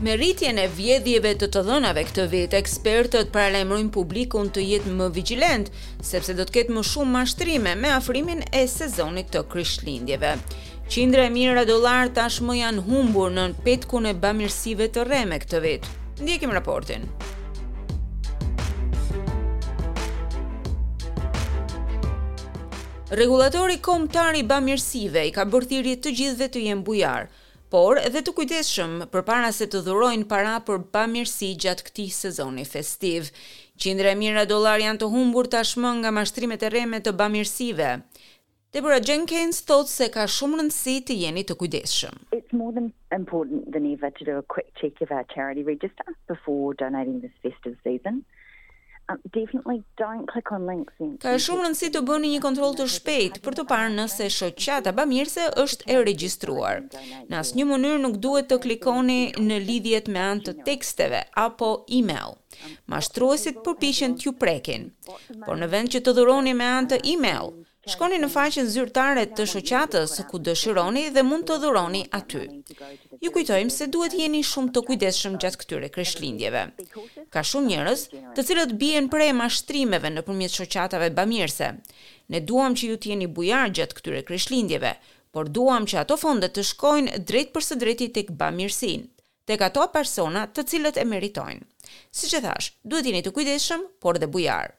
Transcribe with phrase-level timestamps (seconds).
[0.00, 5.08] Me rritjen e vjedhjeve të të dhënave këtë vit, ekspertët paralajmërojnë publikun të jetë më
[5.12, 5.66] vigjilent,
[6.00, 10.30] sepse do të ketë më shumë mashtrime me afrimin e sezonit të Krishtlindjeve.
[10.88, 15.90] Qindra e mijëra dollar tashmë janë humbur në petkun e bamirësive të rreme këtë vit.
[16.24, 17.04] Ndjekim raportin.
[23.12, 27.28] Rregullatori kombëtar i bamirësive i ka bërë thirrje të gjithëve të jenë bujar
[27.70, 32.64] por edhe të kujdeshëm për para se të dhurojnë para për bamirësi gjatë këti sezoni
[32.66, 33.28] festiv.
[33.84, 37.92] Qindre e mira dolar janë të humbur tashmë nga mashtrimet e reme të bamirësive.
[38.74, 42.18] Debra Jenkins thot se ka shumë rëndësi të jeni të kujdeshëm.
[42.40, 46.10] It's more than important than ever to do a quick check of our charity register
[46.34, 48.22] before donating this festive season.
[49.10, 50.94] Um, definitely don't click on links.
[51.22, 55.46] Ka shumë rëndësi të bëni një kontroll të shpejtë për të parë nëse shoqata bamirëse
[55.64, 56.84] është e regjistruar.
[57.30, 62.36] Në asnjë mënyrë nuk duhet të klikoni në lidhjet me anë të teksteve apo email.
[62.92, 64.88] Mashtruesit përpiqen t'ju prekin.
[65.46, 67.54] Por në vend që të dhuroni me anë të email,
[67.88, 72.42] Shkoni në faqen zyrtare të shoqatës ku dëshironi dhe mund të dhuroni aty.
[73.24, 76.64] Ju kujtojmë se duhet jeni shumë të kujdesshëm gjatë këtyre kreshlindjeve.
[77.32, 78.02] Ka shumë njerëz
[78.36, 81.68] të cilët bien prej mashtrimeve nëpërmjet shoqatave bamirëse.
[82.28, 84.90] Ne duam që ju të jeni bujar gjatë këtyre kreshlindjeve,
[85.32, 89.08] por duam që ato fonde të shkojnë drejt për së drejti tek bamirësinë,
[89.48, 91.64] tek ato persona të cilët e meritojnë.
[92.12, 94.76] Siç e thash, duhet jeni të kujdesshëm, por dhe bujar.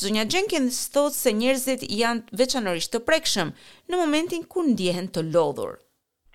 [0.00, 3.54] Zonja Jenkins thot se njerëzit janë veçanërisht të prekshëm
[3.92, 5.74] në momentin ku ndjehen të lodhur.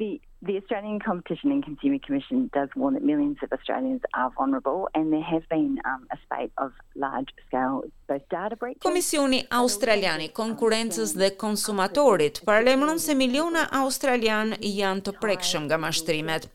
[0.01, 0.09] The
[0.41, 5.11] The Australian Competition and Consumer Commission does warn that millions of Australians are vulnerable and
[5.11, 8.79] there have been um, a spate of large scale both data breaches.
[8.81, 16.47] Komisioni Australiani i Konkurrencës dhe Konsumatorit paralajmëron se miliona australian janë të prekshëm nga mashtrimet.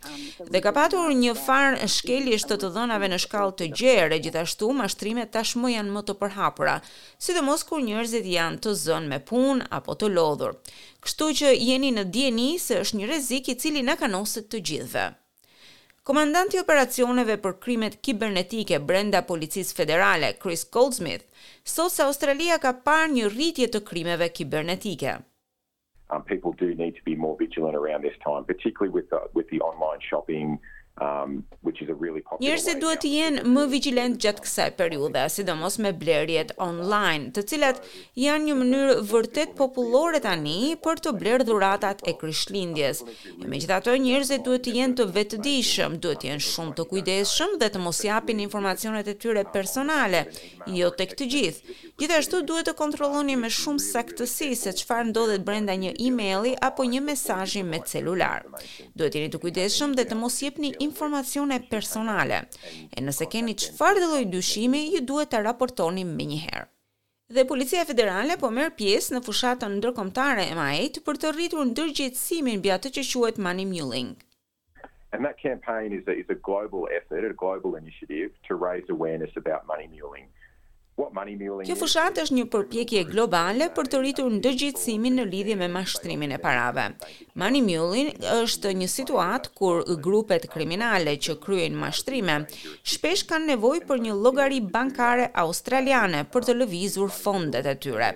[0.49, 5.31] Dhe ka patur një farë shkelje të të dhënave në shkallë të gjerë, gjithashtu mashtrimet
[5.37, 6.81] tashmë janë më të përhapura,
[7.23, 10.57] sidomos kur njerëzit janë të zënë me punë apo të lodhur.
[11.05, 15.05] Kështu që jeni në dieni se është një rrezik i cili na ka të gjithëve.
[16.07, 21.25] Komandanti i operacioneve për krimet kibernetike brenda Policisë Federale, Chris Goldsmith,
[21.75, 25.17] thos se Australia ka parë një rritje të krimeve kibernetike.
[26.13, 29.49] Um, people do need to be more vigilant around this time, particularly with the, with
[29.51, 30.61] the online shopping
[31.01, 32.45] um, which is a really popular.
[32.55, 37.81] Gjithashtu duhet të jenë më vigjilent gjatë kësaj periudhe, sidomos me blerjet online, të cilat
[38.23, 43.03] janë një mënyrë vërtet popullore tani për të bler dhuratat e Krishtlindjes.
[43.43, 47.85] Megjithatë, njerëzit duhet të jenë të vetëdijshëm, duhet të jenë shumë të kujdesshëm dhe të
[47.85, 50.23] mos japin informacionet e tyre personale
[50.79, 51.77] jo tek të gjithë.
[52.01, 57.03] Gjithashtu duhet të kontrolloni me shumë saktësi se çfarë ndodhet brenda një emaili apo një
[57.07, 58.43] mesazhi me celular.
[58.99, 62.37] Duhet jeni të kujdesshëm dhe të mos jepni informacione personale.
[62.97, 66.65] E nëse keni çfarë lloj dyshimi, ju duhet të raportoni më njëherë.
[67.35, 72.61] Dhe Policia Federale po merr pjesë në fushatën ndërkombëtare e mae për të rritur ndërgjegjësimin
[72.61, 74.13] mbi atë që quhet money mulling.
[75.15, 79.33] And that campaign is a, is a global effort, a global initiative to raise awareness
[79.43, 80.29] about money mulling.
[81.65, 86.35] Kjo fushat është një përpjekje globale për të rritur në dëgjitsimin në lidhje me mashtrimin
[86.37, 86.85] e parave.
[87.43, 92.37] mule Mjullin është një situatë kur grupet kriminale që kryen mashtrime,
[92.93, 98.11] shpesh kanë nevoj për një logari bankare australiane për të lëvizur fondet e tyre.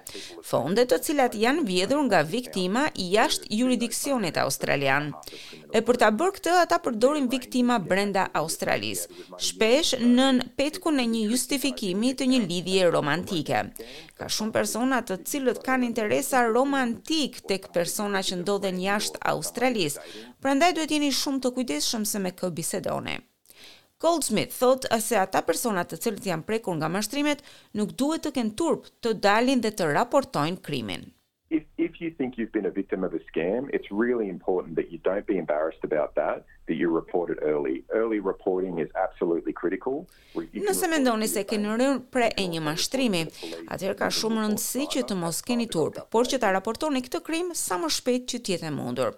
[0.50, 5.10] Fondet të cilat janë vjedhur nga viktima i ashtë juridikcionit australian.
[5.76, 9.02] E për të bërë këtë, ata përdorin viktima brenda Australis,
[9.36, 13.56] shpesh nën në petku në një justifikimi të një lidhje lidhje romantike.
[14.20, 20.04] Ka shumë persona të cilët kanë interesa romantik tek persona që ndodhen jashtë Australisë,
[20.44, 23.16] prandaj duhet jeni shumë të kujdesshëm se me kë bisedoni.
[24.00, 27.40] Goldsmith thotë se ata persona të cilët janë prekur nga mashtrimet
[27.80, 31.08] nuk duhet të kenë turp të dalin dhe të raportojnë krimin
[31.56, 34.88] if if you think you've been a victim of a scam it's really important that
[34.92, 36.36] you don't be embarrassed about that
[36.68, 39.94] that you report it early early reporting is absolutely critical
[40.68, 45.20] nëse mendoni se keni rënë pre e një mashtrimi atëherë ka shumë rëndësi që të
[45.24, 48.74] mos keni turp por që ta raportoni këtë krim sa më shpejt që të jetë
[48.80, 49.16] mundur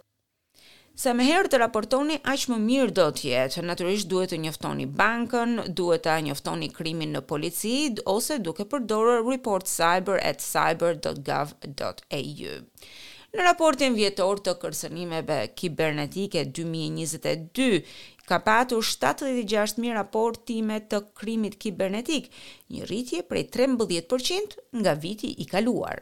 [1.00, 3.62] sa më herë të raportoni aq më mirë do të jetë.
[3.64, 7.76] Natyrisht duhet të njoftoni bankën, duhet ta njoftoni krimin në polici
[8.12, 12.54] ose duke përdorur report cyber at cyber.gov.au.
[13.30, 17.76] Në raportin vjetor të kërcënimeve kibernetike 2022
[18.28, 22.24] ka patur 76.000 raportime të krimit kibernetik,
[22.76, 24.52] një rritje prej 13%
[24.84, 26.00] nga viti i kaluar.